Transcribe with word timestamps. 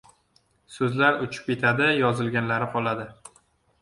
So‘zlar 0.77 1.19
uchib 1.27 1.45
ketadi, 1.51 1.91
yozilganlari 1.99 2.71
qoladi. 2.77 3.07